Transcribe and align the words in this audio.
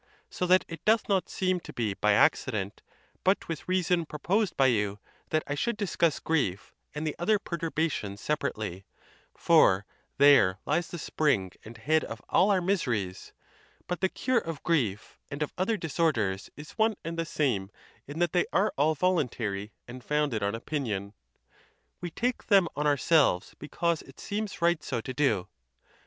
So 0.31 0.47
that 0.47 0.65
it 0.67 0.83
doth 0.83 1.07
not 1.07 1.29
seem 1.29 1.59
to 1.59 1.71
be 1.73 1.93
by 1.93 2.13
accident, 2.13 2.81
but 3.23 3.47
with 3.47 3.67
reason 3.69 4.07
proposed 4.07 4.57
by 4.57 4.65
you, 4.65 4.97
that 5.29 5.43
I 5.45 5.53
should 5.53 5.77
discuss 5.77 6.19
grief, 6.19 6.73
and 6.95 7.05
the 7.05 7.15
other 7.19 7.37
perturbations 7.37 8.19
separately; 8.19 8.87
for 9.37 9.85
there 10.17 10.57
lies 10.65 10.87
the 10.87 10.97
spring 10.97 11.51
and 11.63 11.77
head 11.77 12.03
of 12.03 12.19
all 12.29 12.49
our 12.49 12.61
miseries; 12.61 13.31
but 13.85 14.01
the 14.01 14.09
cure 14.09 14.39
of 14.39 14.63
grief, 14.63 15.19
and 15.29 15.43
of 15.43 15.53
other 15.55 15.77
dis 15.77 15.99
orders, 15.99 16.49
is 16.55 16.71
one 16.71 16.95
and 17.05 17.15
the 17.15 17.23
same 17.23 17.69
in 18.07 18.17
that 18.17 18.33
they 18.33 18.47
are 18.51 18.73
all 18.79 18.95
voluntary, 18.95 19.71
and 19.87 20.03
founded 20.03 20.41
on 20.41 20.55
opinion; 20.55 21.13
we 21.99 22.09
take 22.09 22.47
them 22.47 22.67
on 22.75 22.87
ourselves 22.87 23.53
be 23.59 23.67
cause 23.69 24.01
it 24.01 24.19
seems 24.19 24.63
right 24.63 24.81
so 24.81 24.99
to 24.99 25.13
do. 25.13 25.47